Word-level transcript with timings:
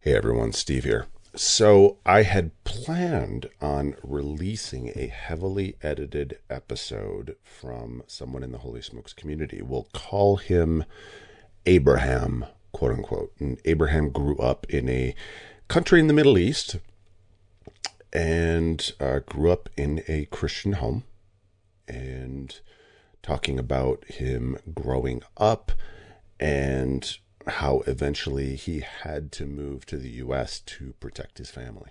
Hey 0.00 0.14
everyone, 0.14 0.52
Steve 0.52 0.84
here. 0.84 1.06
So, 1.34 1.98
I 2.06 2.22
had 2.22 2.52
planned 2.62 3.50
on 3.60 3.96
releasing 4.04 4.92
a 4.94 5.08
heavily 5.08 5.74
edited 5.82 6.38
episode 6.48 7.34
from 7.42 8.04
someone 8.06 8.44
in 8.44 8.52
the 8.52 8.58
Holy 8.58 8.80
Smokes 8.80 9.12
community. 9.12 9.60
We'll 9.60 9.88
call 9.92 10.36
him 10.36 10.84
Abraham, 11.66 12.46
quote 12.70 12.92
unquote. 12.92 13.32
And 13.40 13.60
Abraham 13.64 14.10
grew 14.10 14.36
up 14.36 14.66
in 14.70 14.88
a 14.88 15.16
country 15.66 15.98
in 15.98 16.06
the 16.06 16.14
Middle 16.14 16.38
East 16.38 16.76
and 18.12 18.92
uh, 19.00 19.18
grew 19.26 19.50
up 19.50 19.68
in 19.76 20.04
a 20.06 20.26
Christian 20.26 20.74
home. 20.74 21.02
And 21.88 22.56
talking 23.20 23.58
about 23.58 24.04
him 24.04 24.58
growing 24.72 25.22
up 25.36 25.72
and 26.38 27.18
how 27.48 27.82
eventually 27.86 28.56
he 28.56 28.80
had 28.80 29.32
to 29.32 29.46
move 29.46 29.86
to 29.86 29.96
the 29.96 30.10
U.S. 30.10 30.60
to 30.60 30.94
protect 31.00 31.38
his 31.38 31.50
family. 31.50 31.90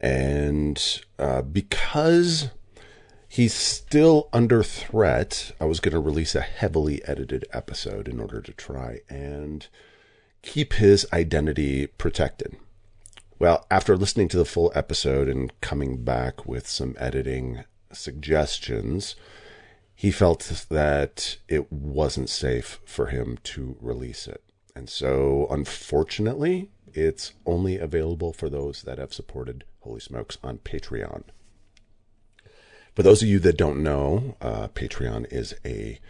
And 0.00 1.02
uh, 1.18 1.42
because 1.42 2.50
he's 3.28 3.54
still 3.54 4.28
under 4.32 4.62
threat, 4.62 5.52
I 5.60 5.64
was 5.66 5.80
going 5.80 5.92
to 5.92 6.00
release 6.00 6.34
a 6.34 6.40
heavily 6.40 7.04
edited 7.04 7.44
episode 7.52 8.08
in 8.08 8.18
order 8.18 8.40
to 8.40 8.52
try 8.52 9.00
and 9.08 9.66
keep 10.42 10.74
his 10.74 11.06
identity 11.12 11.86
protected. 11.86 12.56
Well, 13.38 13.66
after 13.70 13.96
listening 13.96 14.28
to 14.28 14.36
the 14.36 14.44
full 14.44 14.72
episode 14.74 15.28
and 15.28 15.52
coming 15.60 16.02
back 16.02 16.46
with 16.46 16.66
some 16.68 16.94
editing 16.98 17.64
suggestions, 17.92 19.16
he 20.00 20.10
felt 20.10 20.64
that 20.70 21.36
it 21.46 21.70
wasn't 21.70 22.30
safe 22.30 22.80
for 22.86 23.08
him 23.08 23.36
to 23.42 23.76
release 23.82 24.26
it. 24.26 24.42
And 24.74 24.88
so, 24.88 25.46
unfortunately, 25.50 26.70
it's 26.94 27.34
only 27.44 27.76
available 27.76 28.32
for 28.32 28.48
those 28.48 28.80
that 28.84 28.96
have 28.96 29.12
supported 29.12 29.64
Holy 29.80 30.00
Smokes 30.00 30.38
on 30.42 30.56
Patreon. 30.56 31.24
For 32.96 33.02
those 33.02 33.20
of 33.20 33.28
you 33.28 33.40
that 33.40 33.58
don't 33.58 33.82
know, 33.82 34.36
uh, 34.40 34.68
Patreon 34.68 35.30
is 35.30 35.54
a 35.66 36.00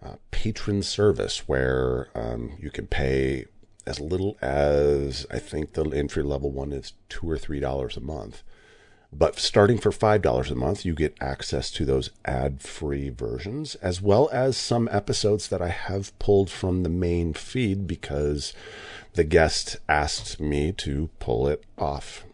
uh, 0.00 0.14
patron 0.30 0.84
service 0.84 1.48
where 1.48 2.10
um, 2.14 2.52
you 2.60 2.70
can 2.70 2.86
pay 2.86 3.46
as 3.84 3.98
little 3.98 4.36
as 4.42 5.26
I 5.28 5.40
think 5.40 5.72
the 5.72 5.82
entry 5.86 6.22
level 6.22 6.52
one 6.52 6.70
is 6.70 6.92
two 7.08 7.28
or 7.28 7.36
three 7.36 7.58
dollars 7.58 7.96
a 7.96 8.00
month 8.00 8.44
but 9.16 9.38
starting 9.38 9.78
for 9.78 9.90
$5 9.90 10.50
a 10.50 10.54
month, 10.54 10.84
you 10.84 10.94
get 10.94 11.16
access 11.20 11.70
to 11.72 11.84
those 11.84 12.10
ad 12.24 12.60
free 12.60 13.10
versions, 13.10 13.76
as 13.76 14.02
well 14.02 14.28
as 14.32 14.56
some 14.56 14.88
episodes 14.90 15.48
that 15.48 15.62
I 15.62 15.68
have 15.68 16.18
pulled 16.18 16.50
from 16.50 16.82
the 16.82 16.88
main 16.88 17.32
feed 17.32 17.86
because 17.86 18.52
the 19.14 19.24
guest 19.24 19.76
asked 19.88 20.40
me 20.40 20.72
to 20.72 21.10
pull 21.20 21.46
it 21.46 21.64
off. 21.78 22.24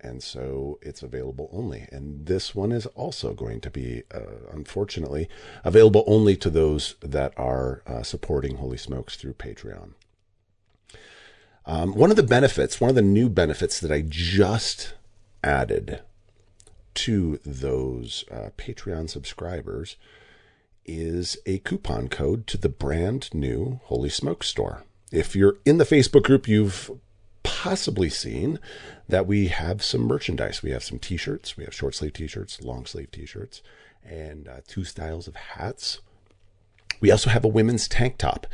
And 0.00 0.22
so 0.22 0.78
it's 0.82 1.02
available 1.02 1.48
only. 1.52 1.88
And 1.92 2.26
this 2.26 2.54
one 2.54 2.72
is 2.72 2.86
also 2.86 3.32
going 3.32 3.60
to 3.60 3.70
be, 3.70 4.02
uh, 4.14 4.50
unfortunately, 4.52 5.28
available 5.62 6.04
only 6.06 6.36
to 6.36 6.50
those 6.50 6.94
that 7.00 7.32
are 7.36 7.82
uh, 7.86 8.02
supporting 8.02 8.56
Holy 8.56 8.76
Smokes 8.76 9.16
through 9.16 9.34
Patreon. 9.34 9.92
Um, 11.66 11.94
one 11.94 12.10
of 12.10 12.16
the 12.16 12.22
benefits, 12.22 12.80
one 12.80 12.90
of 12.90 12.96
the 12.96 13.02
new 13.02 13.30
benefits 13.30 13.80
that 13.80 13.90
I 13.90 14.04
just 14.06 14.94
added 15.42 16.00
to 16.94 17.38
those 17.44 18.24
uh, 18.30 18.50
Patreon 18.56 19.10
subscribers 19.10 19.96
is 20.86 21.36
a 21.46 21.58
coupon 21.58 22.08
code 22.08 22.46
to 22.46 22.58
the 22.58 22.68
brand 22.68 23.32
new 23.32 23.80
Holy 23.84 24.10
Smoke 24.10 24.44
store. 24.44 24.84
If 25.10 25.34
you're 25.34 25.58
in 25.64 25.78
the 25.78 25.84
Facebook 25.84 26.24
group, 26.24 26.46
you've 26.46 26.90
possibly 27.42 28.10
seen 28.10 28.58
that 29.08 29.26
we 29.26 29.48
have 29.48 29.82
some 29.82 30.02
merchandise. 30.02 30.62
We 30.62 30.70
have 30.70 30.84
some 30.84 30.98
t 30.98 31.16
shirts, 31.16 31.56
we 31.56 31.64
have 31.64 31.74
short 31.74 31.94
sleeve 31.94 32.14
t 32.14 32.26
shirts, 32.26 32.62
long 32.62 32.86
sleeve 32.86 33.10
t 33.10 33.26
shirts, 33.26 33.62
and 34.04 34.48
uh, 34.48 34.60
two 34.66 34.84
styles 34.84 35.28
of 35.28 35.36
hats. 35.36 36.00
We 37.00 37.10
also 37.10 37.30
have 37.30 37.44
a 37.44 37.48
women's 37.48 37.88
tank 37.88 38.18
top. 38.18 38.46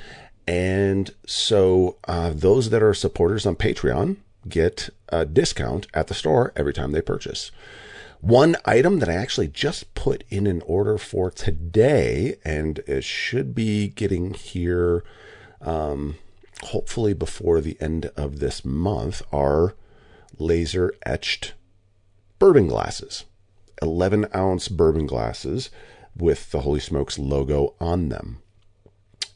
And 0.46 1.10
so 1.26 1.96
uh, 2.08 2.32
those 2.34 2.70
that 2.70 2.82
are 2.82 2.94
supporters 2.94 3.46
on 3.46 3.56
Patreon 3.56 4.16
get 4.48 4.90
a 5.10 5.24
discount 5.24 5.86
at 5.94 6.08
the 6.08 6.14
store 6.14 6.52
every 6.56 6.72
time 6.72 6.92
they 6.92 7.02
purchase. 7.02 7.50
One 8.20 8.56
item 8.66 8.98
that 8.98 9.08
I 9.08 9.14
actually 9.14 9.48
just 9.48 9.94
put 9.94 10.24
in 10.28 10.46
an 10.46 10.62
order 10.66 10.98
for 10.98 11.30
today, 11.30 12.36
and 12.44 12.78
it 12.80 13.02
should 13.02 13.54
be 13.54 13.88
getting 13.88 14.34
here 14.34 15.02
um, 15.62 16.16
hopefully 16.64 17.14
before 17.14 17.60
the 17.60 17.76
end 17.80 18.10
of 18.16 18.38
this 18.38 18.64
month, 18.64 19.22
are 19.32 19.74
laser 20.38 20.92
etched 21.04 21.54
bourbon 22.38 22.66
glasses. 22.66 23.24
11 23.82 24.26
ounce 24.34 24.68
bourbon 24.68 25.06
glasses 25.06 25.70
with 26.14 26.50
the 26.50 26.60
Holy 26.60 26.80
Smokes 26.80 27.18
logo 27.18 27.74
on 27.80 28.10
them. 28.10 28.42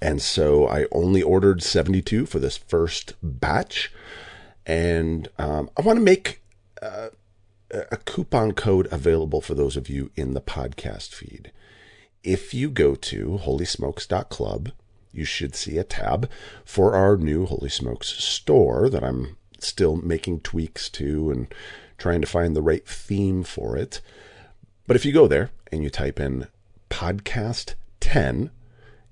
And 0.03 0.21
so 0.21 0.69
I 0.69 0.87
only 0.93 1.23
ordered 1.23 1.63
72 1.63 2.27
for 2.27 2.39
this 2.39 2.59
first 2.59 3.15
batch. 3.23 3.91
And 4.67 5.29
um, 5.39 5.71
I 5.79 5.83
want 5.83 5.99
to 5.99 6.05
make. 6.05 6.43
A 7.75 7.97
coupon 7.97 8.53
code 8.53 8.87
available 8.93 9.41
for 9.41 9.55
those 9.55 9.77
of 9.77 9.89
you 9.89 10.13
in 10.15 10.35
the 10.35 10.41
podcast 10.41 11.13
feed. 11.13 11.51
If 12.23 12.55
you 12.55 12.71
go 12.71 12.95
to 12.95 13.41
holysmokes.club, 13.43 14.71
you 15.13 15.25
should 15.25 15.57
see 15.57 15.77
a 15.79 15.85
tab 15.85 16.31
for 16.65 16.95
our 16.95 17.17
new 17.17 17.47
Holy 17.47 17.69
Smokes 17.69 18.09
store 18.09 18.89
that 18.89 19.03
I'm 19.03 19.37
still 19.59 19.97
making 19.97 20.41
tweaks 20.41 20.89
to 20.91 21.31
and 21.31 21.53
trying 21.99 22.21
to 22.21 22.29
find 22.29 22.55
the 22.55 22.63
right 22.63 22.87
theme 22.87 23.43
for 23.43 23.77
it. 23.77 24.01
But 24.87 24.97
if 24.97 25.05
you 25.05 25.13
go 25.13 25.27
there 25.27 25.51
and 25.73 25.83
you 25.83 25.91
type 25.91 26.21
in 26.21 26.47
podcast 26.91 27.75
10 27.99 28.51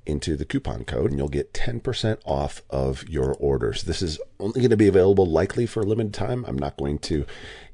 into 0.07 0.37
the 0.37 0.45
coupon 0.45 0.85
code 0.85 1.11
and 1.11 1.19
you'll 1.19 1.29
get 1.29 1.53
10% 1.53 2.19
off 2.25 2.63
of 2.71 3.09
your 3.09 3.35
orders. 3.35 3.85
This 3.85 4.03
is 4.03 4.21
only 4.41 4.61
going 4.61 4.71
to 4.71 4.77
be 4.77 4.89
available 4.89 5.27
likely 5.27 5.67
for 5.67 5.81
a 5.81 5.87
limited 5.87 6.13
time. 6.13 6.45
I'm 6.47 6.59
not 6.59 6.77
going 6.77 6.99
to 7.01 7.25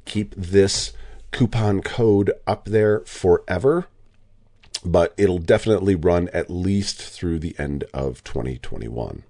keep 0.08 0.34
this 0.34 0.92
coupon 1.30 1.82
code 1.82 2.32
up 2.46 2.64
there 2.64 3.00
forever, 3.00 3.86
but 4.84 5.14
it'll 5.16 5.38
definitely 5.38 5.94
run 5.94 6.28
at 6.32 6.50
least 6.50 7.00
through 7.00 7.38
the 7.38 7.54
end 7.58 7.84
of 7.92 8.24
2021. 8.24 9.24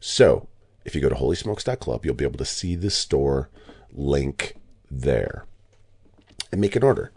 So, 0.00 0.48
if 0.84 0.94
you 0.94 1.00
go 1.00 1.08
to 1.08 1.14
holysmokes.club, 1.14 2.04
you'll 2.04 2.14
be 2.14 2.24
able 2.24 2.38
to 2.38 2.44
see 2.44 2.74
the 2.74 2.90
store 2.90 3.50
link 3.92 4.56
there 4.90 5.44
and 6.50 6.60
make 6.60 6.76
an 6.76 6.82
order. 6.82 7.12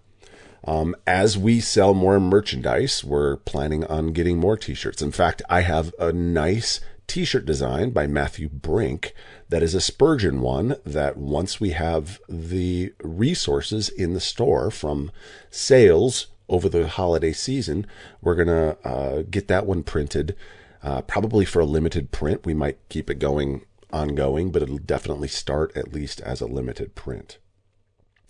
Um, 0.63 0.95
as 1.07 1.38
we 1.38 1.59
sell 1.59 1.94
more 1.94 2.19
merchandise, 2.19 3.03
we're 3.03 3.38
planning 3.38 3.83
on 3.85 4.13
getting 4.13 4.38
more 4.38 4.57
t 4.57 4.75
shirts. 4.75 5.01
In 5.01 5.12
fact, 5.12 5.41
I 5.50 5.62
have 5.62 5.94
a 5.97 6.12
nice 6.12 6.81
t 7.12 7.26
shirt 7.26 7.46
design 7.46 7.90
by 7.90 8.08
Matthew 8.08 8.48
Brink 8.48 9.14
that 9.50 9.62
is 9.62 9.76
a 9.76 9.82
Spurgeon 9.82 10.40
one 10.40 10.78
that 10.86 11.18
once 11.18 11.60
we 11.60 11.72
have 11.72 12.22
the 12.30 12.94
resources 13.04 13.90
in 13.90 14.14
the 14.14 14.22
store 14.22 14.72
from 14.72 15.12
sales 15.50 16.28
over 16.48 16.70
the 16.70 16.88
holiday 16.88 17.34
season, 17.34 17.86
we're 18.22 18.36
going 18.36 18.48
to 18.48 18.78
uh, 18.88 19.24
get 19.30 19.50
that 19.50 19.66
one 19.66 19.84
printed. 19.84 20.38
Uh, 20.82 21.02
probably 21.02 21.44
for 21.44 21.60
a 21.60 21.66
limited 21.66 22.12
print. 22.12 22.46
We 22.46 22.54
might 22.54 22.78
keep 22.88 23.10
it 23.10 23.20
going 23.20 23.66
ongoing, 23.92 24.50
but 24.50 24.64
it'll 24.64 24.78
definitely 24.78 25.28
start 25.28 25.76
at 25.76 25.94
least 25.94 26.22
as 26.22 26.40
a 26.40 26.48
limited 26.48 26.96
print. 26.96 27.40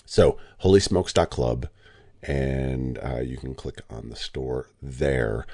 So, 0.07 0.39
holysmokes.club, 0.63 1.69
and 2.23 2.97
uh, 2.97 3.19
you 3.19 3.37
can 3.37 3.53
click 3.53 3.81
on 3.91 4.09
the 4.09 4.15
store 4.15 4.71
there. 4.81 5.45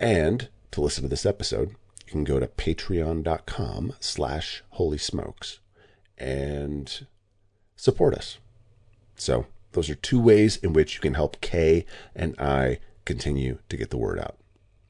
And 0.00 0.48
to 0.72 0.80
listen 0.80 1.04
to 1.04 1.08
this 1.08 1.24
episode, 1.24 1.76
can 2.12 2.24
go 2.24 2.38
to 2.38 2.46
patreon.com 2.46 3.94
slash 3.98 4.62
holy 4.70 4.98
smokes 4.98 5.58
and 6.16 7.06
support 7.74 8.14
us. 8.14 8.38
So 9.16 9.46
those 9.72 9.90
are 9.90 9.94
two 9.94 10.20
ways 10.20 10.56
in 10.58 10.72
which 10.72 10.94
you 10.94 11.00
can 11.00 11.14
help 11.14 11.40
Kay 11.40 11.84
and 12.14 12.38
I 12.38 12.78
continue 13.04 13.58
to 13.68 13.76
get 13.76 13.90
the 13.90 13.96
word 13.96 14.18
out. 14.18 14.36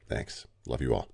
Thanks. 0.07 0.45
Love 0.67 0.81
you 0.81 0.93
all. 0.93 1.12